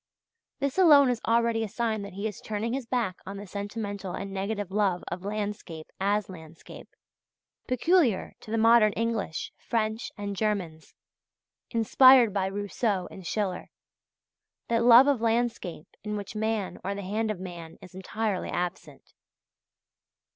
This 0.57 0.79
alone 0.79 1.11
is 1.11 1.21
already 1.27 1.63
a 1.63 1.67
sign 1.67 2.01
that 2.01 2.13
he 2.13 2.25
is 2.27 2.41
turning 2.41 2.73
his 2.73 2.87
back 2.87 3.19
on 3.23 3.37
the 3.37 3.45
sentimental 3.45 4.13
and 4.13 4.33
negative 4.33 4.71
love 4.71 5.03
of 5.09 5.23
landscape 5.23 5.91
as 5.99 6.27
landscape, 6.27 6.89
peculiar 7.67 8.33
to 8.39 8.49
the 8.49 8.57
modern 8.57 8.93
English, 8.93 9.51
French, 9.59 10.11
and 10.17 10.35
Germans, 10.35 10.95
inspired 11.69 12.33
by 12.33 12.47
Rousseau 12.47 13.07
and 13.11 13.27
Schiller 13.27 13.69
that 14.69 14.83
love 14.83 15.05
of 15.05 15.21
landscape 15.21 15.89
in 16.03 16.17
which 16.17 16.35
man 16.35 16.79
or 16.83 16.95
the 16.95 17.03
hand 17.03 17.29
of 17.29 17.39
man 17.39 17.77
is 17.79 17.93
entirely 17.93 18.49
absent. 18.49 19.13